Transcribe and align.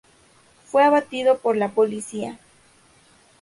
Fue 0.65 0.83
abatido 0.83 1.37
por 1.37 1.55
la 1.55 1.69
policía. 1.69 2.39